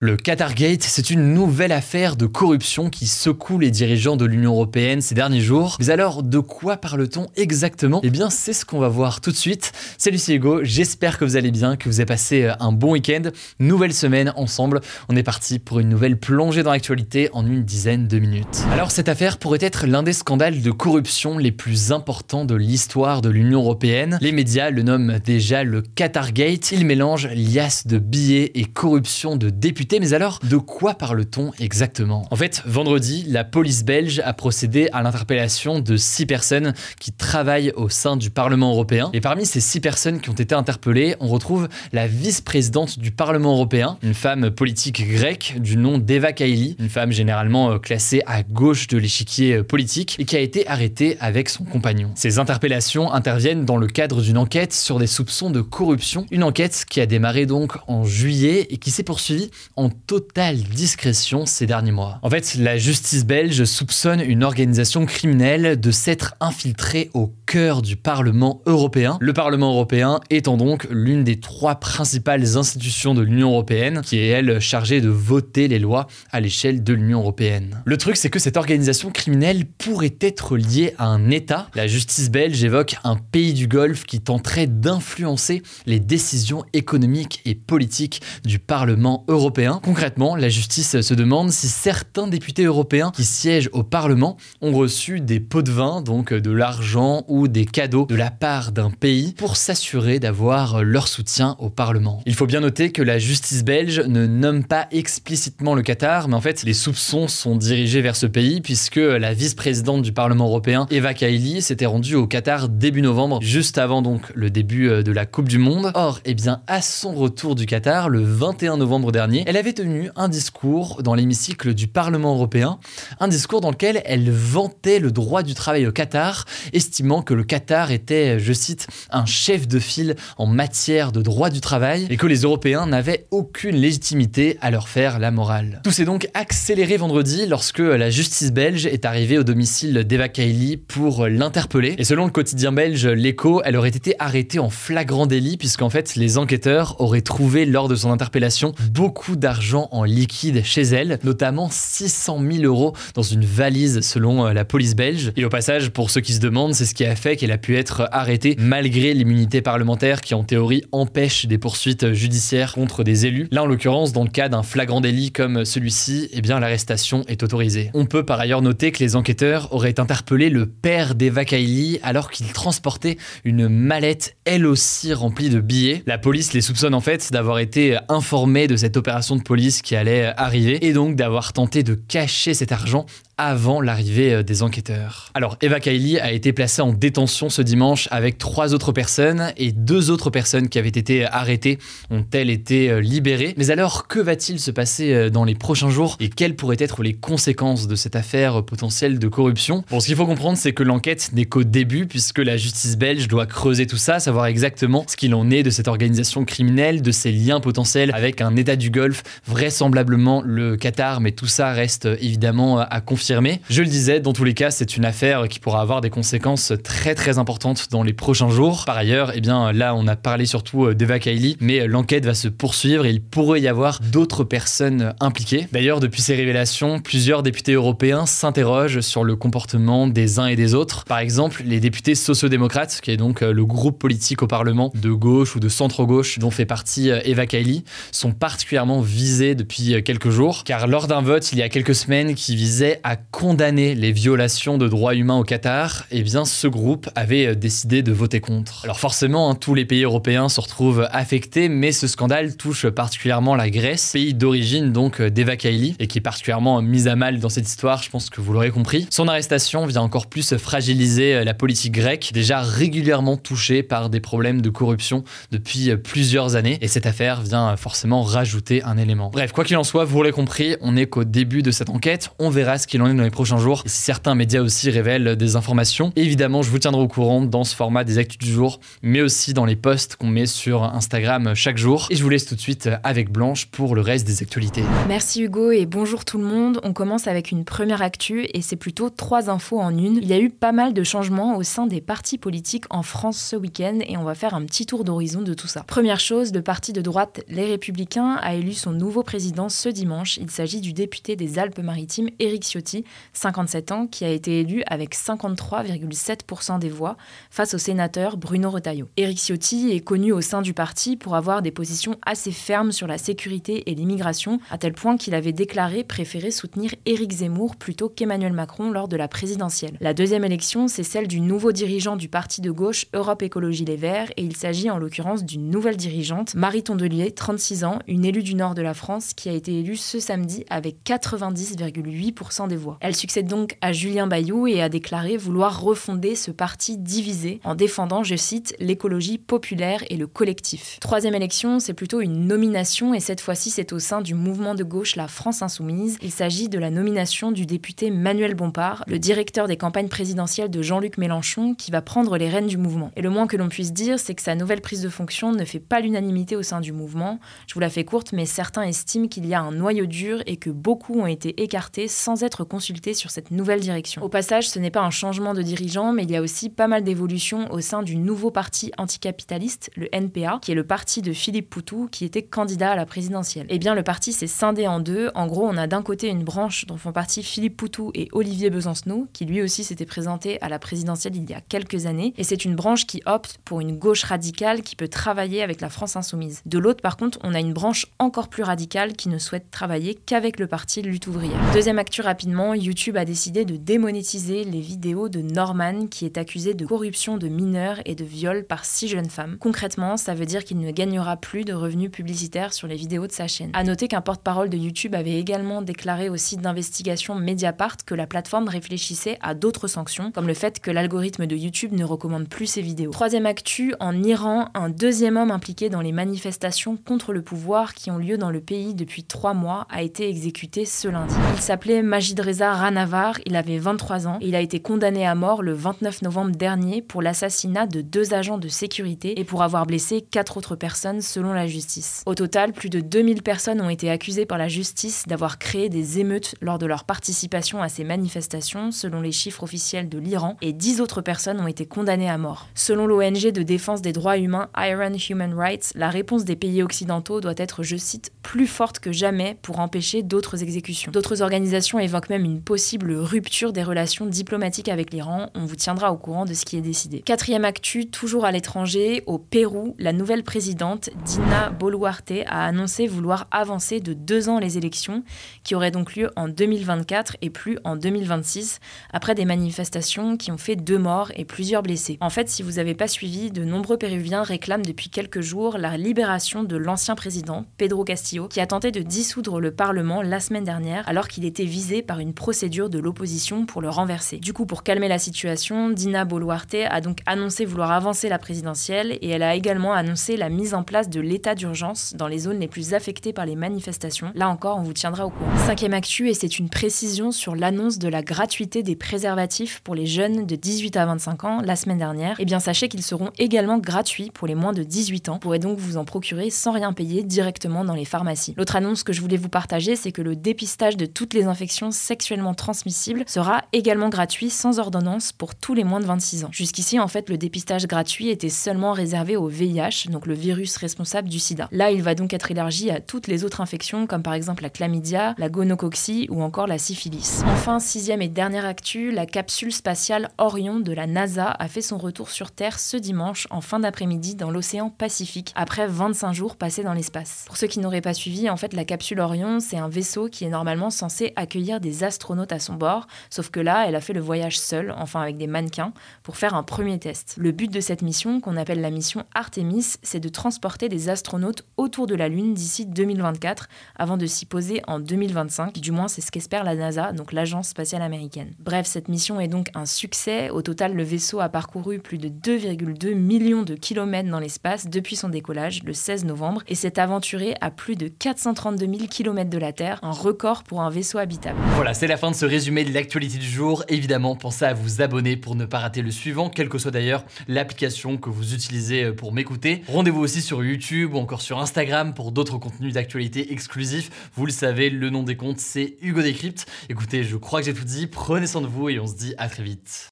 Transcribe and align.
Le 0.00 0.16
Qatargate, 0.16 0.84
c'est 0.84 1.10
une 1.10 1.34
nouvelle 1.34 1.72
affaire 1.72 2.14
de 2.14 2.26
corruption 2.26 2.88
qui 2.88 3.08
secoue 3.08 3.58
les 3.58 3.72
dirigeants 3.72 4.16
de 4.16 4.24
l'Union 4.24 4.52
européenne 4.52 5.00
ces 5.00 5.16
derniers 5.16 5.40
jours. 5.40 5.76
Mais 5.80 5.90
alors, 5.90 6.22
de 6.22 6.38
quoi 6.38 6.76
parle-t-on 6.76 7.26
exactement? 7.34 7.98
Eh 8.04 8.10
bien, 8.10 8.30
c'est 8.30 8.52
ce 8.52 8.64
qu'on 8.64 8.78
va 8.78 8.88
voir 8.88 9.20
tout 9.20 9.32
de 9.32 9.36
suite. 9.36 9.72
Salut, 9.98 10.18
c'est 10.18 10.36
Hugo, 10.36 10.60
j'espère 10.62 11.18
que 11.18 11.24
vous 11.24 11.34
allez 11.34 11.50
bien, 11.50 11.74
que 11.74 11.88
vous 11.88 11.98
avez 11.98 12.06
passé 12.06 12.44
euh, 12.44 12.52
un 12.60 12.70
bon 12.70 12.92
week-end. 12.92 13.22
Nouvelle 13.58 13.92
semaine 13.92 14.32
ensemble, 14.36 14.82
on 15.08 15.16
est 15.16 15.24
parti 15.24 15.58
pour 15.58 15.80
une 15.80 15.88
nouvelle 15.88 16.16
plongée 16.16 16.62
dans 16.62 16.70
l'actualité 16.70 17.28
en 17.32 17.44
une 17.44 17.64
dizaine 17.64 18.06
de 18.06 18.20
minutes. 18.20 18.66
Alors, 18.70 18.92
cette 18.92 19.08
affaire 19.08 19.38
pourrait 19.38 19.58
être 19.60 19.88
l'un 19.88 20.04
des 20.04 20.12
scandales 20.12 20.62
de 20.62 20.70
corruption 20.70 21.38
les 21.38 21.50
plus 21.50 21.90
importants 21.90 22.44
de 22.44 22.54
l'histoire 22.54 23.20
de 23.20 23.30
l'Union 23.30 23.62
européenne. 23.62 24.16
Les 24.20 24.30
médias 24.30 24.70
le 24.70 24.84
nomment 24.84 25.18
déjà 25.18 25.64
le 25.64 25.82
Qatargate. 25.82 26.70
Il 26.70 26.86
mélange 26.86 27.26
liasse 27.34 27.88
de 27.88 27.98
billets 27.98 28.52
et 28.54 28.64
corruption 28.64 29.34
de 29.34 29.50
députés 29.50 29.87
mais 29.98 30.12
alors, 30.12 30.38
de 30.42 30.56
quoi 30.56 30.94
parle-t-on 30.94 31.52
exactement? 31.58 32.26
En 32.30 32.36
fait, 32.36 32.62
vendredi, 32.66 33.24
la 33.26 33.44
police 33.44 33.84
belge 33.84 34.20
a 34.24 34.32
procédé 34.32 34.88
à 34.92 35.02
l'interpellation 35.02 35.80
de 35.80 35.96
six 35.96 36.26
personnes 36.26 36.74
qui 37.00 37.12
travaillent 37.12 37.72
au 37.76 37.88
sein 37.88 38.16
du 38.16 38.30
Parlement 38.30 38.72
européen. 38.72 39.10
Et 39.14 39.20
parmi 39.20 39.46
ces 39.46 39.60
six 39.60 39.80
personnes 39.80 40.20
qui 40.20 40.28
ont 40.30 40.34
été 40.34 40.54
interpellées, 40.54 41.16
on 41.20 41.28
retrouve 41.28 41.68
la 41.92 42.06
vice-présidente 42.06 42.98
du 42.98 43.10
Parlement 43.10 43.52
européen, 43.52 43.98
une 44.02 44.14
femme 44.14 44.50
politique 44.50 45.08
grecque 45.08 45.56
du 45.58 45.76
nom 45.76 45.98
d'Eva 45.98 46.32
Kaili, 46.32 46.76
une 46.78 46.88
femme 46.88 47.12
généralement 47.12 47.70
euh, 47.70 47.78
classée 47.78 48.22
à 48.26 48.42
gauche 48.42 48.86
de 48.88 48.98
l'échiquier 48.98 49.54
euh, 49.54 49.62
politique 49.62 50.16
et 50.18 50.24
qui 50.24 50.36
a 50.36 50.40
été 50.40 50.68
arrêtée 50.68 51.16
avec 51.20 51.48
son 51.48 51.64
compagnon. 51.64 52.10
Ces 52.14 52.38
interpellations 52.38 53.12
interviennent 53.12 53.64
dans 53.64 53.76
le 53.76 53.86
cadre 53.86 54.20
d'une 54.20 54.38
enquête 54.38 54.72
sur 54.72 54.98
des 54.98 55.06
soupçons 55.06 55.50
de 55.50 55.60
corruption, 55.60 56.26
une 56.30 56.42
enquête 56.42 56.84
qui 56.88 57.00
a 57.00 57.06
démarré 57.06 57.46
donc 57.46 57.72
en 57.86 58.04
juillet 58.04 58.66
et 58.70 58.76
qui 58.76 58.90
s'est 58.90 59.02
poursuivie 59.02 59.50
en 59.78 59.90
totale 59.90 60.56
discrétion 60.56 61.46
ces 61.46 61.64
derniers 61.64 61.92
mois. 61.92 62.18
En 62.22 62.30
fait, 62.30 62.56
la 62.56 62.76
justice 62.78 63.24
belge 63.24 63.62
soupçonne 63.64 64.20
une 64.20 64.42
organisation 64.42 65.06
criminelle 65.06 65.78
de 65.78 65.90
s'être 65.92 66.34
infiltrée 66.40 67.10
au 67.14 67.32
cœur 67.46 67.80
du 67.80 67.94
Parlement 67.94 68.60
européen. 68.66 69.18
Le 69.20 69.32
Parlement 69.32 69.70
européen 69.70 70.18
étant 70.30 70.56
donc 70.56 70.88
l'une 70.90 71.22
des 71.22 71.38
trois 71.38 71.76
principales 71.76 72.56
institutions 72.56 73.14
de 73.14 73.22
l'Union 73.22 73.50
européenne, 73.50 74.02
qui 74.04 74.18
est 74.18 74.26
elle 74.26 74.58
chargée 74.58 75.00
de 75.00 75.08
voter 75.08 75.68
les 75.68 75.78
lois 75.78 76.08
à 76.32 76.40
l'échelle 76.40 76.82
de 76.82 76.92
l'Union 76.92 77.20
européenne. 77.20 77.80
Le 77.84 77.96
truc, 77.96 78.16
c'est 78.16 78.30
que 78.30 78.40
cette 78.40 78.56
organisation 78.56 79.10
criminelle 79.10 79.64
pourrait 79.64 80.16
être 80.20 80.56
liée 80.56 80.94
à 80.98 81.06
un 81.06 81.30
État. 81.30 81.68
La 81.76 81.86
justice 81.86 82.30
belge 82.30 82.62
évoque 82.64 82.96
un 83.04 83.16
pays 83.16 83.54
du 83.54 83.68
Golfe 83.68 84.04
qui 84.04 84.20
tenterait 84.20 84.66
d'influencer 84.66 85.62
les 85.86 86.00
décisions 86.00 86.64
économiques 86.72 87.42
et 87.44 87.54
politiques 87.54 88.20
du 88.44 88.58
Parlement 88.58 89.24
européen 89.28 89.67
Concrètement, 89.82 90.36
la 90.36 90.48
justice 90.48 91.00
se 91.00 91.14
demande 91.14 91.50
si 91.50 91.68
certains 91.68 92.26
députés 92.26 92.64
européens 92.64 93.12
qui 93.14 93.24
siègent 93.24 93.70
au 93.72 93.82
Parlement 93.82 94.36
ont 94.60 94.72
reçu 94.72 95.20
des 95.20 95.40
pots 95.40 95.62
de 95.62 95.70
vin, 95.70 96.02
donc 96.02 96.32
de 96.32 96.50
l'argent 96.50 97.24
ou 97.28 97.48
des 97.48 97.64
cadeaux 97.64 98.06
de 98.06 98.14
la 98.14 98.30
part 98.30 98.72
d'un 98.72 98.90
pays 98.90 99.34
pour 99.36 99.56
s'assurer 99.56 100.18
d'avoir 100.18 100.82
leur 100.82 101.08
soutien 101.08 101.56
au 101.58 101.70
Parlement. 101.70 102.22
Il 102.26 102.34
faut 102.34 102.46
bien 102.46 102.60
noter 102.60 102.90
que 102.92 103.02
la 103.02 103.18
justice 103.18 103.64
belge 103.64 104.00
ne 104.00 104.26
nomme 104.26 104.64
pas 104.64 104.86
explicitement 104.90 105.74
le 105.74 105.82
Qatar, 105.82 106.28
mais 106.28 106.34
en 106.34 106.40
fait 106.40 106.62
les 106.62 106.74
soupçons 106.74 107.28
sont 107.28 107.56
dirigés 107.56 108.00
vers 108.00 108.16
ce 108.16 108.26
pays 108.26 108.60
puisque 108.60 108.96
la 108.96 109.34
vice-présidente 109.34 110.02
du 110.02 110.12
Parlement 110.12 110.46
européen, 110.46 110.86
Eva 110.90 111.14
Kaili, 111.14 111.62
s'était 111.62 111.86
rendue 111.86 112.14
au 112.14 112.26
Qatar 112.26 112.68
début 112.68 113.02
novembre, 113.02 113.40
juste 113.42 113.78
avant 113.78 114.02
donc 114.02 114.22
le 114.34 114.50
début 114.50 114.88
euh, 114.88 115.02
de 115.02 115.12
la 115.12 115.26
Coupe 115.26 115.48
du 115.48 115.58
Monde. 115.58 115.90
Or, 115.94 116.20
eh 116.24 116.34
bien, 116.34 116.62
à 116.66 116.82
son 116.82 117.14
retour 117.14 117.54
du 117.54 117.66
Qatar, 117.66 118.08
le 118.08 118.22
21 118.22 118.76
novembre 118.76 119.12
dernier, 119.12 119.44
avait 119.58 119.72
tenu 119.72 120.08
un 120.14 120.28
discours 120.28 121.02
dans 121.02 121.14
l'hémicycle 121.14 121.74
du 121.74 121.88
Parlement 121.88 122.34
européen, 122.34 122.78
un 123.18 123.26
discours 123.26 123.60
dans 123.60 123.72
lequel 123.72 124.02
elle 124.04 124.30
vantait 124.30 125.00
le 125.00 125.10
droit 125.10 125.42
du 125.42 125.54
travail 125.54 125.84
au 125.86 125.90
Qatar, 125.90 126.44
estimant 126.72 127.22
que 127.22 127.34
le 127.34 127.42
Qatar 127.42 127.90
était, 127.90 128.38
je 128.38 128.52
cite, 128.52 128.86
un 129.10 129.26
chef 129.26 129.66
de 129.66 129.80
file 129.80 130.14
en 130.36 130.46
matière 130.46 131.10
de 131.10 131.22
droit 131.22 131.50
du 131.50 131.60
travail 131.60 132.06
et 132.08 132.16
que 132.16 132.28
les 132.28 132.42
Européens 132.42 132.86
n'avaient 132.86 133.26
aucune 133.32 133.74
légitimité 133.74 134.58
à 134.60 134.70
leur 134.70 134.88
faire 134.88 135.18
la 135.18 135.32
morale. 135.32 135.80
Tout 135.82 135.90
s'est 135.90 136.04
donc 136.04 136.28
accéléré 136.34 136.96
vendredi 136.96 137.46
lorsque 137.46 137.80
la 137.80 138.10
justice 138.10 138.52
belge 138.52 138.86
est 138.86 139.04
arrivée 139.04 139.38
au 139.38 139.44
domicile 139.44 140.04
d'Eva 140.04 140.28
Kaili 140.28 140.76
pour 140.76 141.26
l'interpeller. 141.26 141.96
Et 141.98 142.04
selon 142.04 142.26
le 142.26 142.30
quotidien 142.30 142.70
belge 142.70 143.06
L'Echo, 143.08 143.60
elle 143.64 143.76
aurait 143.76 143.88
été 143.88 144.14
arrêtée 144.20 144.60
en 144.60 144.70
flagrant 144.70 145.26
délit 145.26 145.56
puisqu'en 145.56 145.90
fait 145.90 146.14
les 146.14 146.38
enquêteurs 146.38 147.00
auraient 147.00 147.22
trouvé 147.22 147.66
lors 147.66 147.88
de 147.88 147.96
son 147.96 148.12
interpellation 148.12 148.72
beaucoup 148.92 149.34
d'argent 149.34 149.47
argent 149.48 149.88
en 149.90 150.04
liquide 150.04 150.62
chez 150.64 150.82
elle, 150.82 151.18
notamment 151.24 151.68
600 151.70 152.40
000 152.52 152.64
euros 152.64 152.94
dans 153.14 153.22
une 153.22 153.44
valise 153.44 154.00
selon 154.02 154.46
euh, 154.46 154.52
la 154.52 154.64
police 154.64 154.94
belge. 154.94 155.32
Et 155.36 155.44
au 155.44 155.48
passage, 155.48 155.90
pour 155.90 156.10
ceux 156.10 156.20
qui 156.20 156.34
se 156.34 156.40
demandent, 156.40 156.74
c'est 156.74 156.84
ce 156.84 156.94
qui 156.94 157.04
a 157.04 157.16
fait 157.16 157.36
qu'elle 157.36 157.50
a 157.50 157.58
pu 157.58 157.76
être 157.76 158.08
arrêtée 158.12 158.54
malgré 158.58 159.14
l'immunité 159.14 159.62
parlementaire 159.62 160.20
qui 160.20 160.34
en 160.34 160.44
théorie 160.44 160.84
empêche 160.92 161.46
des 161.46 161.58
poursuites 161.58 162.12
judiciaires 162.12 162.74
contre 162.74 163.02
des 163.02 163.26
élus. 163.26 163.48
Là 163.50 163.64
en 163.64 163.66
l'occurrence, 163.66 164.12
dans 164.12 164.24
le 164.24 164.30
cas 164.30 164.48
d'un 164.48 164.62
flagrant 164.62 165.00
délit 165.00 165.32
comme 165.32 165.64
celui-ci, 165.64 166.28
eh 166.32 166.40
bien 166.40 166.60
l'arrestation 166.60 167.24
est 167.26 167.42
autorisée. 167.42 167.90
On 167.94 168.06
peut 168.06 168.24
par 168.24 168.38
ailleurs 168.38 168.62
noter 168.62 168.92
que 168.92 169.02
les 169.02 169.16
enquêteurs 169.16 169.72
auraient 169.72 169.98
interpellé 169.98 170.50
le 170.50 170.66
père 170.66 171.14
d'Eva 171.14 171.44
Kaili 171.44 171.98
alors 172.02 172.30
qu'il 172.30 172.52
transportait 172.52 173.16
une 173.44 173.68
mallette 173.68 174.36
elle 174.44 174.66
aussi 174.66 175.12
remplie 175.12 175.50
de 175.50 175.60
billets. 175.60 176.02
La 176.06 176.18
police 176.18 176.52
les 176.52 176.60
soupçonne 176.60 176.94
en 176.94 177.00
fait 177.00 177.32
d'avoir 177.32 177.58
été 177.58 177.96
informés 178.08 178.66
de 178.66 178.76
cette 178.76 178.96
opération 178.96 179.37
police 179.42 179.82
qui 179.82 179.96
allait 179.96 180.32
arriver 180.36 180.86
et 180.86 180.92
donc 180.92 181.16
d'avoir 181.16 181.52
tenté 181.52 181.82
de 181.82 181.94
cacher 181.94 182.54
cet 182.54 182.72
argent 182.72 183.06
avant 183.38 183.80
l'arrivée 183.80 184.34
euh, 184.34 184.42
des 184.42 184.62
enquêteurs. 184.62 185.30
Alors 185.34 185.56
Eva 185.62 185.80
Kaili 185.80 186.18
a 186.18 186.32
été 186.32 186.52
placée 186.52 186.82
en 186.82 186.92
détention 186.92 187.48
ce 187.48 187.62
dimanche 187.62 188.08
avec 188.10 188.36
trois 188.36 188.74
autres 188.74 188.92
personnes 188.92 189.52
et 189.56 189.70
deux 189.72 190.10
autres 190.10 190.28
personnes 190.28 190.68
qui 190.68 190.78
avaient 190.78 190.88
été 190.88 191.24
arrêtées 191.24 191.78
ont-elles 192.10 192.50
été 192.50 192.90
euh, 192.90 193.00
libérées. 193.00 193.54
Mais 193.56 193.70
alors 193.70 194.08
que 194.08 194.18
va-t-il 194.18 194.58
se 194.58 194.72
passer 194.72 195.14
euh, 195.14 195.30
dans 195.30 195.44
les 195.44 195.54
prochains 195.54 195.90
jours 195.90 196.16
et 196.18 196.28
quelles 196.28 196.56
pourraient 196.56 196.76
être 196.80 197.02
les 197.02 197.14
conséquences 197.14 197.86
de 197.86 197.94
cette 197.94 198.16
affaire 198.16 198.64
potentielle 198.64 199.18
de 199.18 199.28
corruption? 199.28 199.84
Bon, 199.88 200.00
ce 200.00 200.06
qu'il 200.06 200.16
faut 200.16 200.26
comprendre, 200.26 200.58
c'est 200.58 200.72
que 200.72 200.82
l'enquête 200.82 201.30
n'est 201.32 201.44
qu'au 201.44 201.62
début 201.62 202.06
puisque 202.06 202.38
la 202.38 202.56
justice 202.56 202.98
belge 202.98 203.28
doit 203.28 203.46
creuser 203.46 203.86
tout 203.86 203.96
ça, 203.96 204.18
savoir 204.18 204.46
exactement 204.46 205.04
ce 205.06 205.16
qu'il 205.16 205.34
en 205.34 205.48
est 205.50 205.62
de 205.62 205.70
cette 205.70 205.86
organisation 205.86 206.44
criminelle, 206.44 207.02
de 207.02 207.12
ses 207.12 207.30
liens 207.30 207.60
potentiels 207.60 208.10
avec 208.14 208.40
un 208.40 208.56
État 208.56 208.74
du 208.74 208.90
Golfe, 208.90 209.17
vraisemblablement 209.46 210.42
le 210.44 210.76
Qatar, 210.76 211.20
mais 211.20 211.32
tout 211.32 211.46
ça 211.46 211.72
reste 211.72 212.08
évidemment 212.20 212.80
à 212.80 213.00
confirmer 213.00 213.28
je 213.70 213.82
le 213.82 213.88
disais, 213.88 214.20
dans 214.20 214.32
tous 214.32 214.44
les 214.44 214.54
cas, 214.54 214.70
c'est 214.70 214.96
une 214.96 215.04
affaire 215.04 215.48
qui 215.48 215.60
pourra 215.60 215.80
avoir 215.80 216.00
des 216.00 216.10
conséquences 216.10 216.72
très 216.82 217.14
très 217.14 217.38
importantes 217.38 217.88
dans 217.90 218.02
les 218.02 218.12
prochains 218.12 218.48
jours. 218.48 218.84
Par 218.86 218.96
ailleurs, 218.96 219.32
eh 219.34 219.40
bien 219.40 219.72
là, 219.72 219.94
on 219.94 220.06
a 220.06 220.16
parlé 220.16 220.46
surtout 220.46 220.86
euh, 220.86 220.94
d'Eva 220.94 221.18
Kaili, 221.18 221.56
mais 221.60 221.86
l'enquête 221.86 222.24
va 222.24 222.34
se 222.34 222.48
poursuivre 222.48 223.06
et 223.06 223.10
il 223.10 223.22
pourrait 223.22 223.60
y 223.60 223.68
avoir 223.68 224.00
d'autres 224.00 224.44
personnes 224.44 225.14
impliquées. 225.20 225.68
D'ailleurs, 225.72 226.00
depuis 226.00 226.22
ces 226.22 226.34
révélations, 226.34 227.00
plusieurs 227.00 227.42
députés 227.42 227.72
européens 227.72 228.26
s'interrogent 228.26 229.00
sur 229.00 229.24
le 229.24 229.36
comportement 229.36 230.06
des 230.06 230.38
uns 230.38 230.46
et 230.46 230.56
des 230.56 230.74
autres. 230.74 231.04
Par 231.04 231.18
exemple, 231.18 231.62
les 231.64 231.80
députés 231.80 232.14
sociodémocrates, 232.14 233.00
qui 233.02 233.10
est 233.10 233.16
donc 233.16 233.42
euh, 233.42 233.52
le 233.52 233.64
groupe 233.64 233.98
politique 233.98 234.42
au 234.42 234.46
Parlement 234.46 234.90
de 234.94 235.10
gauche 235.10 235.56
ou 235.56 235.60
de 235.60 235.68
centre-gauche 235.68 236.38
dont 236.38 236.50
fait 236.50 236.66
partie 236.66 237.10
euh, 237.10 237.20
Eva 237.24 237.46
Kaili, 237.46 237.84
sont 238.12 238.32
particulièrement 238.32 239.00
visé 239.08 239.54
depuis 239.54 240.02
quelques 240.02 240.30
jours, 240.30 240.64
car 240.64 240.86
lors 240.86 241.08
d'un 241.08 241.22
vote 241.22 241.50
il 241.52 241.58
y 241.58 241.62
a 241.62 241.68
quelques 241.68 241.94
semaines 241.94 242.34
qui 242.34 242.54
visait 242.54 243.00
à 243.02 243.16
condamner 243.16 243.94
les 243.94 244.12
violations 244.12 244.76
de 244.76 244.86
droits 244.86 245.14
humains 245.14 245.38
au 245.38 245.44
Qatar, 245.44 246.04
eh 246.10 246.22
bien 246.22 246.44
ce 246.44 246.68
groupe 246.68 247.08
avait 247.14 247.56
décidé 247.56 248.02
de 248.02 248.12
voter 248.12 248.40
contre. 248.40 248.82
Alors 248.84 249.00
forcément, 249.00 249.50
hein, 249.50 249.54
tous 249.54 249.74
les 249.74 249.86
pays 249.86 250.02
européens 250.02 250.48
se 250.48 250.60
retrouvent 250.60 251.08
affectés, 251.10 251.68
mais 251.68 251.92
ce 251.92 252.06
scandale 252.06 252.56
touche 252.56 252.86
particulièrement 252.88 253.54
la 253.54 253.70
Grèce, 253.70 254.12
pays 254.12 254.34
d'origine 254.34 254.92
donc 254.92 255.22
d'Eva 255.22 255.56
Kaili, 255.56 255.96
et 255.98 256.06
qui 256.06 256.18
est 256.18 256.22
particulièrement 256.22 256.82
mise 256.82 257.08
à 257.08 257.16
mal 257.16 257.40
dans 257.40 257.48
cette 257.48 257.66
histoire, 257.66 258.02
je 258.02 258.10
pense 258.10 258.28
que 258.28 258.42
vous 258.42 258.52
l'aurez 258.52 258.70
compris. 258.70 259.06
Son 259.10 259.26
arrestation 259.26 259.86
vient 259.86 260.02
encore 260.02 260.26
plus 260.26 260.54
fragiliser 260.56 261.44
la 261.44 261.54
politique 261.54 261.92
grecque, 261.92 262.30
déjà 262.34 262.60
régulièrement 262.60 263.38
touchée 263.38 263.82
par 263.82 264.10
des 264.10 264.20
problèmes 264.20 264.60
de 264.60 264.68
corruption 264.68 265.24
depuis 265.50 265.96
plusieurs 265.96 266.56
années, 266.56 266.78
et 266.82 266.88
cette 266.88 267.06
affaire 267.06 267.40
vient 267.40 267.76
forcément 267.76 268.22
rajouter 268.22 268.82
un 268.82 268.97
élément. 268.98 269.30
Bref, 269.32 269.52
quoi 269.52 269.64
qu'il 269.64 269.76
en 269.76 269.84
soit, 269.84 270.04
vous 270.04 270.18
l'aurez 270.18 270.32
compris, 270.32 270.76
on 270.80 270.92
n'est 270.92 271.06
qu'au 271.06 271.24
début 271.24 271.62
de 271.62 271.70
cette 271.70 271.90
enquête, 271.90 272.30
on 272.38 272.50
verra 272.50 272.78
ce 272.78 272.86
qu'il 272.86 273.00
en 273.02 273.10
est 273.10 273.14
dans 273.14 273.22
les 273.22 273.30
prochains 273.30 273.58
jours, 273.58 273.82
et 273.86 273.88
si 273.88 274.02
certains 274.02 274.34
médias 274.34 274.60
aussi 274.60 274.90
révèlent 274.90 275.36
des 275.36 275.56
informations, 275.56 276.12
évidemment 276.16 276.62
je 276.62 276.70
vous 276.70 276.78
tiendrai 276.78 277.02
au 277.02 277.08
courant 277.08 277.42
dans 277.42 277.64
ce 277.64 277.74
format 277.74 278.04
des 278.04 278.18
actus 278.18 278.38
du 278.38 278.52
jour, 278.52 278.80
mais 279.02 279.20
aussi 279.20 279.54
dans 279.54 279.64
les 279.64 279.76
posts 279.76 280.16
qu'on 280.16 280.26
met 280.26 280.46
sur 280.46 280.82
Instagram 280.82 281.54
chaque 281.54 281.78
jour, 281.78 282.06
et 282.10 282.16
je 282.16 282.22
vous 282.22 282.28
laisse 282.28 282.46
tout 282.46 282.54
de 282.54 282.60
suite 282.60 282.88
avec 283.04 283.30
Blanche 283.30 283.66
pour 283.66 283.94
le 283.94 284.00
reste 284.00 284.26
des 284.26 284.42
actualités. 284.42 284.82
Merci 285.08 285.42
Hugo 285.42 285.70
et 285.70 285.86
bonjour 285.86 286.24
tout 286.24 286.38
le 286.38 286.44
monde, 286.44 286.80
on 286.82 286.92
commence 286.92 287.26
avec 287.26 287.50
une 287.50 287.64
première 287.64 288.02
actu, 288.02 288.46
et 288.52 288.62
c'est 288.62 288.76
plutôt 288.76 289.10
trois 289.10 289.50
infos 289.50 289.80
en 289.80 289.96
une. 289.96 290.16
Il 290.16 290.26
y 290.26 290.32
a 290.32 290.38
eu 290.38 290.50
pas 290.50 290.72
mal 290.72 290.94
de 290.94 291.02
changements 291.02 291.56
au 291.56 291.62
sein 291.62 291.86
des 291.86 292.00
partis 292.00 292.38
politiques 292.38 292.84
en 292.90 293.02
France 293.02 293.38
ce 293.38 293.56
week-end, 293.56 293.98
et 294.06 294.16
on 294.16 294.24
va 294.24 294.34
faire 294.34 294.54
un 294.54 294.64
petit 294.64 294.86
tour 294.86 295.04
d'horizon 295.04 295.42
de 295.42 295.54
tout 295.54 295.66
ça. 295.66 295.82
Première 295.86 296.20
chose, 296.20 296.52
le 296.52 296.62
parti 296.62 296.92
de 296.92 297.00
droite 297.00 297.40
Les 297.48 297.66
Républicains 297.66 298.38
a 298.40 298.54
élu 298.54 298.72
son 298.88 298.94
nouveau 298.94 299.22
président 299.22 299.68
ce 299.68 299.90
dimanche. 299.90 300.38
Il 300.38 300.50
s'agit 300.50 300.80
du 300.80 300.94
député 300.94 301.36
des 301.36 301.58
Alpes-Maritimes, 301.58 302.30
Éric 302.38 302.64
Ciotti, 302.64 303.04
57 303.34 303.92
ans, 303.92 304.06
qui 304.06 304.24
a 304.24 304.30
été 304.30 304.60
élu 304.60 304.82
avec 304.86 305.14
53,7% 305.14 306.78
des 306.78 306.88
voix 306.88 307.18
face 307.50 307.74
au 307.74 307.78
sénateur 307.78 308.38
Bruno 308.38 308.70
Retailleau. 308.70 309.10
Éric 309.18 309.40
Ciotti 309.40 309.90
est 309.90 310.00
connu 310.00 310.32
au 310.32 310.40
sein 310.40 310.62
du 310.62 310.72
parti 310.72 311.18
pour 311.18 311.36
avoir 311.36 311.60
des 311.60 311.70
positions 311.70 312.16
assez 312.24 312.50
fermes 312.50 312.90
sur 312.90 313.06
la 313.06 313.18
sécurité 313.18 313.90
et 313.90 313.94
l'immigration, 313.94 314.58
à 314.70 314.78
tel 314.78 314.94
point 314.94 315.18
qu'il 315.18 315.34
avait 315.34 315.52
déclaré 315.52 316.02
préférer 316.02 316.50
soutenir 316.50 316.94
Éric 317.04 317.32
Zemmour 317.32 317.76
plutôt 317.76 318.08
qu'Emmanuel 318.08 318.54
Macron 318.54 318.90
lors 318.90 319.08
de 319.08 319.18
la 319.18 319.28
présidentielle. 319.28 319.98
La 320.00 320.14
deuxième 320.14 320.44
élection, 320.44 320.88
c'est 320.88 321.02
celle 321.02 321.28
du 321.28 321.42
nouveau 321.42 321.72
dirigeant 321.72 322.16
du 322.16 322.30
parti 322.30 322.62
de 322.62 322.70
gauche 322.70 323.04
Europe 323.12 323.42
Écologie 323.42 323.84
Les 323.84 323.96
Verts, 323.96 324.30
et 324.38 324.42
il 324.44 324.56
s'agit 324.56 324.88
en 324.88 324.96
l'occurrence 324.96 325.44
d'une 325.44 325.68
nouvelle 325.68 325.98
dirigeante, 325.98 326.54
Marie 326.54 326.84
Tondelier, 326.84 327.32
36 327.32 327.84
ans, 327.84 327.98
une 328.06 328.24
élue 328.24 328.42
du 328.42 328.54
nord 328.54 328.76
de 328.78 328.82
la 328.82 328.94
France 328.94 329.34
qui 329.34 329.48
a 329.48 329.52
été 329.52 329.80
élue 329.80 329.96
ce 329.96 330.20
samedi 330.20 330.64
avec 330.70 330.98
90,8% 331.04 332.68
des 332.68 332.76
voix. 332.76 332.96
Elle 333.00 333.16
succède 333.16 333.48
donc 333.48 333.76
à 333.80 333.92
Julien 333.92 334.28
Bayou 334.28 334.68
et 334.68 334.80
a 334.80 334.88
déclaré 334.88 335.36
vouloir 335.36 335.82
refonder 335.82 336.36
ce 336.36 336.52
parti 336.52 336.96
divisé 336.96 337.60
en 337.64 337.74
défendant, 337.74 338.22
je 338.22 338.36
cite, 338.36 338.76
l'écologie 338.78 339.38
populaire 339.38 340.04
et 340.10 340.16
le 340.16 340.28
collectif. 340.28 340.98
Troisième 341.00 341.34
élection, 341.34 341.80
c'est 341.80 341.92
plutôt 341.92 342.20
une 342.20 342.46
nomination 342.46 343.14
et 343.14 343.20
cette 343.20 343.40
fois-ci 343.40 343.70
c'est 343.70 343.92
au 343.92 343.98
sein 343.98 344.20
du 344.20 344.34
mouvement 344.34 344.76
de 344.76 344.84
gauche 344.84 345.16
La 345.16 345.26
France 345.26 345.60
Insoumise. 345.60 346.16
Il 346.22 346.30
s'agit 346.30 346.68
de 346.68 346.78
la 346.78 346.90
nomination 346.90 347.50
du 347.50 347.66
député 347.66 348.12
Manuel 348.12 348.54
Bompard, 348.54 349.02
le 349.08 349.18
directeur 349.18 349.66
des 349.66 349.76
campagnes 349.76 350.08
présidentielles 350.08 350.70
de 350.70 350.82
Jean-Luc 350.82 351.18
Mélenchon, 351.18 351.74
qui 351.74 351.90
va 351.90 352.00
prendre 352.00 352.38
les 352.38 352.48
rênes 352.48 352.68
du 352.68 352.78
mouvement. 352.78 353.10
Et 353.16 353.22
le 353.22 353.30
moins 353.30 353.48
que 353.48 353.56
l'on 353.56 353.68
puisse 353.68 353.92
dire, 353.92 354.20
c'est 354.20 354.36
que 354.36 354.42
sa 354.42 354.54
nouvelle 354.54 354.80
prise 354.80 355.02
de 355.02 355.08
fonction 355.08 355.50
ne 355.50 355.64
fait 355.64 355.80
pas 355.80 356.00
l'unanimité 356.00 356.54
au 356.54 356.62
sein 356.62 356.80
du 356.80 356.92
mouvement. 356.92 357.40
Je 357.66 357.74
vous 357.74 357.80
la 357.80 357.90
fais 357.90 358.04
courte, 358.04 358.32
mais 358.32 358.46
estiment 358.76 359.28
qu'il 359.28 359.46
y 359.46 359.54
a 359.54 359.60
un 359.60 359.72
noyau 359.72 360.06
dur 360.06 360.42
et 360.46 360.56
que 360.56 360.70
beaucoup 360.70 361.20
ont 361.20 361.26
été 361.26 361.62
écartés 361.62 362.08
sans 362.08 362.42
être 362.42 362.64
consultés 362.64 363.14
sur 363.14 363.30
cette 363.30 363.50
nouvelle 363.50 363.80
direction. 363.80 364.22
Au 364.22 364.28
passage, 364.28 364.68
ce 364.68 364.78
n'est 364.78 364.90
pas 364.90 365.02
un 365.02 365.10
changement 365.10 365.54
de 365.54 365.62
dirigeant, 365.62 366.12
mais 366.12 366.24
il 366.24 366.30
y 366.30 366.36
a 366.36 366.42
aussi 366.42 366.68
pas 366.70 366.86
mal 366.86 367.04
d'évolutions 367.04 367.70
au 367.72 367.80
sein 367.80 368.02
du 368.02 368.16
nouveau 368.16 368.50
parti 368.50 368.92
anticapitaliste, 368.98 369.90
le 369.96 370.08
NPA, 370.14 370.58
qui 370.62 370.72
est 370.72 370.74
le 370.74 370.84
parti 370.84 371.22
de 371.22 371.32
Philippe 371.32 371.70
Poutou, 371.70 372.08
qui 372.10 372.24
était 372.24 372.42
candidat 372.42 372.92
à 372.92 372.96
la 372.96 373.06
présidentielle. 373.06 373.66
Eh 373.70 373.78
bien, 373.78 373.94
le 373.94 374.02
parti 374.02 374.32
s'est 374.32 374.46
scindé 374.46 374.86
en 374.86 375.00
deux. 375.00 375.30
En 375.34 375.46
gros, 375.46 375.66
on 375.66 375.76
a 375.76 375.86
d'un 375.86 376.02
côté 376.02 376.28
une 376.28 376.44
branche 376.44 376.86
dont 376.86 376.96
font 376.96 377.12
partie 377.12 377.42
Philippe 377.42 377.76
Poutou 377.76 378.10
et 378.14 378.28
Olivier 378.32 378.70
Besancenot, 378.70 379.28
qui 379.32 379.44
lui 379.44 379.62
aussi 379.62 379.84
s'était 379.84 380.06
présenté 380.06 380.60
à 380.62 380.68
la 380.68 380.78
présidentielle 380.78 381.36
il 381.36 381.48
y 381.48 381.54
a 381.54 381.60
quelques 381.60 382.06
années. 382.06 382.34
Et 382.36 382.44
c'est 382.44 382.64
une 382.64 382.76
branche 382.76 383.06
qui 383.06 383.22
opte 383.26 383.58
pour 383.64 383.80
une 383.80 383.96
gauche 383.96 384.24
radicale 384.24 384.82
qui 384.82 384.96
peut 384.96 385.08
travailler 385.08 385.62
avec 385.62 385.80
la 385.80 385.88
France 385.88 386.16
insoumise. 386.16 386.62
De 386.66 386.78
l'autre, 386.78 387.02
par 387.02 387.16
contre, 387.16 387.38
on 387.42 387.54
a 387.54 387.60
une 387.60 387.72
branche 387.72 388.06
encore 388.18 388.48
plus 388.48 388.57
radicale 388.62 389.14
qui 389.14 389.28
ne 389.28 389.38
souhaite 389.38 389.70
travailler 389.70 390.14
qu'avec 390.14 390.58
le 390.58 390.66
parti 390.66 391.02
Lutte 391.02 391.26
ouvrière. 391.26 391.58
Deuxième 391.72 391.98
actu 391.98 392.20
rapidement, 392.20 392.74
YouTube 392.74 393.16
a 393.16 393.24
décidé 393.24 393.64
de 393.64 393.76
démonétiser 393.76 394.64
les 394.64 394.80
vidéos 394.80 395.28
de 395.28 395.40
Norman 395.40 396.06
qui 396.06 396.24
est 396.24 396.38
accusé 396.38 396.74
de 396.74 396.86
corruption 396.86 397.36
de 397.36 397.48
mineurs 397.48 398.00
et 398.04 398.14
de 398.14 398.24
viol 398.24 398.64
par 398.64 398.84
six 398.84 399.08
jeunes 399.08 399.30
femmes. 399.30 399.56
Concrètement, 399.60 400.16
ça 400.16 400.34
veut 400.34 400.46
dire 400.46 400.64
qu'il 400.64 400.78
ne 400.78 400.90
gagnera 400.90 401.36
plus 401.36 401.64
de 401.64 401.72
revenus 401.72 402.10
publicitaires 402.10 402.72
sur 402.72 402.86
les 402.86 402.96
vidéos 402.96 403.26
de 403.26 403.32
sa 403.32 403.46
chaîne. 403.46 403.70
A 403.74 403.84
noter 403.84 404.08
qu'un 404.08 404.20
porte-parole 404.20 404.68
de 404.68 404.76
YouTube 404.76 405.14
avait 405.14 405.38
également 405.38 405.82
déclaré 405.82 406.28
au 406.28 406.36
site 406.36 406.60
d'investigation 406.60 407.34
Mediapart 407.34 407.96
que 408.04 408.14
la 408.14 408.26
plateforme 408.26 408.68
réfléchissait 408.68 409.38
à 409.40 409.54
d'autres 409.54 409.88
sanctions, 409.88 410.32
comme 410.32 410.46
le 410.46 410.54
fait 410.54 410.80
que 410.80 410.90
l'algorithme 410.90 411.46
de 411.46 411.56
YouTube 411.56 411.92
ne 411.92 412.04
recommande 412.04 412.48
plus 412.48 412.66
ses 412.66 412.82
vidéos. 412.82 413.10
Troisième 413.10 413.46
actu, 413.46 413.94
en 414.00 414.22
Iran, 414.22 414.68
un 414.74 414.88
deuxième 414.88 415.36
homme 415.36 415.50
impliqué 415.50 415.88
dans 415.90 416.00
les 416.00 416.12
manifestations 416.12 416.96
contre 416.96 417.32
le 417.32 417.42
pouvoir 417.42 417.94
qui 417.94 418.10
ont 418.10 418.18
lieu 418.18 418.38
dans 418.38 418.47
le 418.50 418.60
pays 418.60 418.94
depuis 418.94 419.24
trois 419.24 419.54
mois 419.54 419.86
a 419.90 420.02
été 420.02 420.28
exécuté 420.28 420.84
ce 420.84 421.08
lundi. 421.08 421.34
Il 421.54 421.60
s'appelait 421.60 422.02
Majid 422.02 422.38
Reza 422.40 422.72
Ranavar, 422.72 423.38
il 423.46 423.56
avait 423.56 423.78
23 423.78 424.26
ans 424.26 424.38
et 424.40 424.48
il 424.48 424.54
a 424.54 424.60
été 424.60 424.80
condamné 424.80 425.26
à 425.26 425.34
mort 425.34 425.62
le 425.62 425.72
29 425.72 426.22
novembre 426.22 426.52
dernier 426.52 427.02
pour 427.02 427.22
l'assassinat 427.22 427.86
de 427.86 428.00
deux 428.00 428.34
agents 428.34 428.58
de 428.58 428.68
sécurité 428.68 429.38
et 429.38 429.44
pour 429.44 429.62
avoir 429.62 429.86
blessé 429.86 430.20
quatre 430.20 430.56
autres 430.56 430.76
personnes 430.76 431.20
selon 431.20 431.52
la 431.52 431.66
justice. 431.66 432.22
Au 432.26 432.34
total, 432.34 432.72
plus 432.72 432.90
de 432.90 433.00
2000 433.00 433.42
personnes 433.42 433.80
ont 433.80 433.90
été 433.90 434.10
accusées 434.10 434.46
par 434.46 434.58
la 434.58 434.68
justice 434.68 435.24
d'avoir 435.26 435.58
créé 435.58 435.88
des 435.88 436.18
émeutes 436.18 436.54
lors 436.60 436.78
de 436.78 436.86
leur 436.86 437.04
participation 437.04 437.82
à 437.82 437.88
ces 437.88 438.04
manifestations 438.04 438.90
selon 438.92 439.20
les 439.20 439.32
chiffres 439.32 439.62
officiels 439.62 440.08
de 440.08 440.18
l'Iran 440.18 440.56
et 440.62 440.72
10 440.72 441.00
autres 441.00 441.20
personnes 441.20 441.60
ont 441.60 441.66
été 441.66 441.86
condamnées 441.86 442.30
à 442.30 442.38
mort. 442.38 442.68
Selon 442.74 443.06
l'ONG 443.06 443.50
de 443.52 443.62
défense 443.62 444.02
des 444.02 444.12
droits 444.12 444.38
humains 444.38 444.68
Iron 444.76 445.12
Human 445.28 445.54
Rights, 445.54 445.92
la 445.94 446.10
réponse 446.10 446.44
des 446.44 446.56
pays 446.56 446.82
occidentaux 446.82 447.40
doit 447.40 447.54
être, 447.56 447.82
je 447.82 447.96
cite, 447.96 448.32
plus 448.42 448.66
forte 448.66 448.98
que 448.98 449.12
jamais 449.12 449.58
pour 449.62 449.80
empêcher 449.80 450.22
d'autres 450.22 450.62
exécutions. 450.62 451.12
D'autres 451.12 451.42
organisations 451.42 451.98
évoquent 451.98 452.30
même 452.30 452.44
une 452.44 452.62
possible 452.62 453.12
rupture 453.12 453.72
des 453.72 453.82
relations 453.82 454.26
diplomatiques 454.26 454.88
avec 454.88 455.12
l'Iran. 455.12 455.50
On 455.54 455.66
vous 455.66 455.76
tiendra 455.76 456.12
au 456.12 456.16
courant 456.16 456.44
de 456.44 456.54
ce 456.54 456.64
qui 456.64 456.76
est 456.76 456.82
décidé. 456.82 457.20
Quatrième 457.20 457.64
actu, 457.64 458.06
toujours 458.06 458.44
à 458.44 458.52
l'étranger, 458.52 459.22
au 459.26 459.38
Pérou, 459.38 459.94
la 459.98 460.12
nouvelle 460.12 460.44
présidente, 460.44 461.10
Dina 461.24 461.70
Boluarte, 461.70 462.32
a 462.46 462.64
annoncé 462.64 463.06
vouloir 463.06 463.48
avancer 463.50 464.00
de 464.00 464.12
deux 464.12 464.48
ans 464.48 464.58
les 464.58 464.78
élections, 464.78 465.22
qui 465.64 465.74
auraient 465.74 465.90
donc 465.90 466.14
lieu 466.14 466.30
en 466.36 466.48
2024 466.48 467.36
et 467.42 467.50
plus 467.50 467.78
en 467.84 467.96
2026, 467.96 468.80
après 469.12 469.34
des 469.34 469.44
manifestations 469.44 470.36
qui 470.36 470.50
ont 470.52 470.58
fait 470.58 470.76
deux 470.76 470.98
morts 470.98 471.32
et 471.36 471.44
plusieurs 471.44 471.82
blessés. 471.82 472.18
En 472.20 472.30
fait, 472.30 472.48
si 472.48 472.62
vous 472.62 472.72
n'avez 472.72 472.94
pas 472.94 473.08
suivi, 473.08 473.50
de 473.50 473.64
nombreux 473.64 473.96
Péruviens 473.98 474.42
réclament 474.42 474.84
depuis 474.84 475.10
quelques 475.10 475.40
jours 475.40 475.78
la 475.78 475.96
libération 475.96 476.62
de 476.62 476.76
l'ancien 476.76 477.14
président, 477.14 477.64
Pedro 477.76 478.04
Castillo, 478.04 478.27
qui 478.50 478.60
a 478.60 478.66
tenté 478.66 478.90
de 478.90 479.00
dissoudre 479.00 479.60
le 479.60 479.70
Parlement 479.70 480.22
la 480.22 480.40
semaine 480.40 480.64
dernière, 480.64 481.08
alors 481.08 481.28
qu'il 481.28 481.44
était 481.44 481.64
visé 481.64 482.02
par 482.02 482.18
une 482.18 482.34
procédure 482.34 482.90
de 482.90 482.98
l'opposition 482.98 483.64
pour 483.64 483.80
le 483.80 483.88
renverser. 483.88 484.38
Du 484.38 484.52
coup, 484.52 484.66
pour 484.66 484.82
calmer 484.82 485.08
la 485.08 485.18
situation, 485.18 485.90
Dina 485.90 486.24
Boluarte 486.24 486.76
a 486.90 487.00
donc 487.00 487.20
annoncé 487.26 487.64
vouloir 487.64 487.90
avancer 487.92 488.28
la 488.28 488.38
présidentielle 488.38 489.18
et 489.22 489.28
elle 489.28 489.42
a 489.42 489.54
également 489.54 489.92
annoncé 489.92 490.36
la 490.36 490.50
mise 490.50 490.74
en 490.74 490.82
place 490.82 491.08
de 491.08 491.20
l'état 491.20 491.54
d'urgence 491.54 492.14
dans 492.14 492.26
les 492.28 492.40
zones 492.40 492.60
les 492.60 492.68
plus 492.68 492.92
affectées 492.92 493.32
par 493.32 493.46
les 493.46 493.56
manifestations. 493.56 494.30
Là 494.34 494.48
encore, 494.48 494.78
on 494.78 494.82
vous 494.82 494.92
tiendra 494.92 495.26
au 495.26 495.30
courant. 495.30 495.56
Cinquième 495.66 495.94
actu, 495.94 496.28
et 496.28 496.34
c'est 496.34 496.58
une 496.58 496.68
précision 496.68 497.32
sur 497.32 497.56
l'annonce 497.56 497.98
de 497.98 498.08
la 498.08 498.22
gratuité 498.22 498.82
des 498.82 498.96
préservatifs 498.96 499.80
pour 499.80 499.94
les 499.94 500.06
jeunes 500.06 500.44
de 500.44 500.56
18 500.56 500.96
à 500.96 501.06
25 501.06 501.44
ans 501.44 501.60
la 501.62 501.76
semaine 501.76 501.98
dernière. 501.98 502.36
Eh 502.38 502.44
bien, 502.44 502.60
sachez 502.60 502.88
qu'ils 502.88 503.02
seront 503.02 503.30
également 503.38 503.78
gratuits 503.78 504.30
pour 504.34 504.46
les 504.46 504.54
moins 504.54 504.72
de 504.72 504.82
18 504.82 505.28
ans. 505.28 505.34
Vous 505.34 505.38
pourrez 505.38 505.58
donc 505.58 505.78
vous 505.78 505.96
en 505.96 506.04
procurer 506.04 506.50
sans 506.50 506.72
rien 506.72 506.92
payer 506.92 507.22
directement 507.22 507.84
dans 507.84 507.94
les 507.94 508.04
pharmacies. 508.04 508.17
L'autre 508.56 508.76
annonce 508.76 509.02
que 509.02 509.12
je 509.12 509.20
voulais 509.20 509.36
vous 509.36 509.48
partager, 509.48 509.96
c'est 509.96 510.12
que 510.12 510.22
le 510.22 510.36
dépistage 510.36 510.96
de 510.96 511.06
toutes 511.06 511.34
les 511.34 511.44
infections 511.44 511.90
sexuellement 511.90 512.54
transmissibles 512.54 513.24
sera 513.26 513.64
également 513.72 514.08
gratuit 514.08 514.50
sans 514.50 514.78
ordonnance 514.78 515.32
pour 515.32 515.54
tous 515.54 515.74
les 515.74 515.84
moins 515.84 516.00
de 516.00 516.06
26 516.06 516.44
ans. 516.44 516.48
Jusqu'ici, 516.52 516.98
en 517.00 517.08
fait, 517.08 517.28
le 517.28 517.36
dépistage 517.36 517.86
gratuit 517.86 518.28
était 518.28 518.48
seulement 518.48 518.92
réservé 518.92 519.36
au 519.36 519.48
VIH, 519.48 520.10
donc 520.10 520.26
le 520.26 520.34
virus 520.34 520.76
responsable 520.76 521.28
du 521.28 521.38
sida. 521.38 521.68
Là, 521.72 521.90
il 521.90 522.02
va 522.02 522.14
donc 522.14 522.32
être 522.32 522.50
élargi 522.50 522.90
à 522.90 523.00
toutes 523.00 523.26
les 523.26 523.44
autres 523.44 523.60
infections, 523.60 524.06
comme 524.06 524.22
par 524.22 524.34
exemple 524.34 524.62
la 524.62 524.70
chlamydia, 524.70 525.34
la 525.36 525.48
gonococcie 525.48 526.28
ou 526.30 526.42
encore 526.42 526.66
la 526.66 526.78
syphilis. 526.78 527.42
Enfin, 527.46 527.80
sixième 527.80 528.22
et 528.22 528.28
dernière 528.28 528.64
actu, 528.64 529.10
la 529.10 529.26
capsule 529.26 529.72
spatiale 529.72 530.30
Orion 530.38 530.80
de 530.80 530.92
la 530.92 531.06
NASA 531.06 531.50
a 531.50 531.68
fait 531.68 531.82
son 531.82 531.98
retour 531.98 532.30
sur 532.30 532.52
Terre 532.52 532.78
ce 532.78 532.96
dimanche 532.96 533.46
en 533.50 533.60
fin 533.60 533.80
d'après-midi 533.80 534.34
dans 534.34 534.50
l'océan 534.50 534.90
Pacifique, 534.90 535.52
après 535.56 535.86
25 535.86 536.32
jours 536.32 536.56
passés 536.56 536.82
dans 536.82 536.92
l'espace. 536.94 537.44
Pour 537.46 537.56
ceux 537.56 537.66
qui 537.66 537.80
n'auraient 537.80 537.88
n'auraient 537.88 538.02
suivi, 538.14 538.48
en 538.50 538.56
fait, 538.56 538.72
la 538.72 538.84
capsule 538.84 539.20
Orion, 539.20 539.60
c'est 539.60 539.78
un 539.78 539.88
vaisseau 539.88 540.28
qui 540.28 540.44
est 540.44 540.48
normalement 540.48 540.90
censé 540.90 541.32
accueillir 541.36 541.80
des 541.80 542.04
astronautes 542.04 542.52
à 542.52 542.58
son 542.58 542.74
bord, 542.74 543.06
sauf 543.30 543.50
que 543.50 543.60
là, 543.60 543.86
elle 543.86 543.94
a 543.94 544.00
fait 544.00 544.12
le 544.12 544.20
voyage 544.20 544.58
seule, 544.58 544.94
enfin 544.96 545.20
avec 545.20 545.36
des 545.36 545.46
mannequins, 545.46 545.92
pour 546.22 546.36
faire 546.36 546.54
un 546.54 546.62
premier 546.62 546.98
test. 546.98 547.34
Le 547.38 547.52
but 547.52 547.72
de 547.72 547.80
cette 547.80 548.02
mission, 548.02 548.40
qu'on 548.40 548.56
appelle 548.56 548.80
la 548.80 548.90
mission 548.90 549.24
Artemis, 549.34 549.94
c'est 550.02 550.20
de 550.20 550.28
transporter 550.28 550.88
des 550.88 551.08
astronautes 551.08 551.64
autour 551.76 552.06
de 552.06 552.14
la 552.14 552.28
Lune 552.28 552.54
d'ici 552.54 552.86
2024, 552.86 553.68
avant 553.96 554.16
de 554.16 554.26
s'y 554.26 554.46
poser 554.46 554.82
en 554.86 554.98
2025. 554.98 555.78
Du 555.78 555.92
moins, 555.92 556.08
c'est 556.08 556.20
ce 556.20 556.30
qu'espère 556.30 556.64
la 556.64 556.74
NASA, 556.74 557.12
donc 557.12 557.32
l'agence 557.32 557.68
spatiale 557.68 558.02
américaine. 558.02 558.52
Bref, 558.58 558.86
cette 558.86 559.08
mission 559.08 559.40
est 559.40 559.48
donc 559.48 559.70
un 559.74 559.86
succès. 559.86 560.50
Au 560.50 560.62
total, 560.62 560.94
le 560.94 561.02
vaisseau 561.02 561.40
a 561.40 561.48
parcouru 561.48 561.98
plus 561.98 562.18
de 562.18 562.28
2,2 562.28 563.14
millions 563.14 563.62
de 563.62 563.74
kilomètres 563.74 564.30
dans 564.30 564.40
l'espace 564.40 564.88
depuis 564.88 565.16
son 565.16 565.28
décollage 565.28 565.82
le 565.84 565.92
16 565.92 566.24
novembre 566.24 566.62
et 566.68 566.74
s'est 566.74 566.98
aventuré 566.98 567.54
à 567.60 567.70
plus 567.70 567.96
de 567.98 568.08
432 568.08 568.86
000 568.86 569.08
km 569.10 569.50
de 569.50 569.58
la 569.58 569.72
Terre, 569.74 569.98
un 570.02 570.12
record 570.12 570.62
pour 570.62 570.80
un 570.80 570.88
vaisseau 570.88 571.18
habitable. 571.18 571.58
Voilà, 571.74 571.92
c'est 571.92 572.06
la 572.06 572.16
fin 572.16 572.30
de 572.30 572.36
ce 572.36 572.46
résumé 572.46 572.84
de 572.84 572.94
l'actualité 572.94 573.36
du 573.36 573.48
jour. 573.48 573.84
Évidemment, 573.88 574.36
pensez 574.36 574.64
à 574.64 574.72
vous 574.72 575.02
abonner 575.02 575.36
pour 575.36 575.54
ne 575.54 575.66
pas 575.66 575.80
rater 575.80 576.00
le 576.00 576.10
suivant, 576.10 576.48
quelle 576.48 576.68
que 576.68 576.78
soit 576.78 576.90
d'ailleurs 576.90 577.24
l'application 577.48 578.16
que 578.16 578.30
vous 578.30 578.54
utilisez 578.54 579.12
pour 579.12 579.32
m'écouter. 579.32 579.82
Rendez-vous 579.88 580.20
aussi 580.20 580.40
sur 580.40 580.64
YouTube 580.64 581.12
ou 581.14 581.18
encore 581.18 581.42
sur 581.42 581.58
Instagram 581.58 582.14
pour 582.14 582.32
d'autres 582.32 582.56
contenus 582.56 582.94
d'actualité 582.94 583.52
exclusifs. 583.52 584.30
Vous 584.34 584.46
le 584.46 584.52
savez, 584.52 584.88
le 584.88 585.10
nom 585.10 585.22
des 585.22 585.36
comptes, 585.36 585.58
c'est 585.58 585.96
Hugo 586.00 586.22
Décrypte. 586.22 586.66
Écoutez, 586.88 587.24
je 587.24 587.36
crois 587.36 587.60
que 587.60 587.66
j'ai 587.66 587.74
tout 587.74 587.84
dit. 587.84 588.06
Prenez 588.06 588.46
soin 588.46 588.62
de 588.62 588.66
vous 588.66 588.88
et 588.88 588.98
on 589.00 589.06
se 589.06 589.16
dit 589.16 589.34
à 589.38 589.48
très 589.48 589.62
vite. 589.62 590.08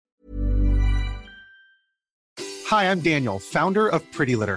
Hi, 2.68 2.84
I'm 2.84 3.00
Daniel, 3.00 3.38
founder 3.38 3.88
of 3.92 4.02
Pretty 4.10 4.34
Litter. 4.34 4.56